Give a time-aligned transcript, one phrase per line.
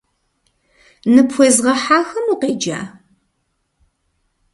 [1.13, 2.81] Ныпхуезгъэхьахэм укъеджа?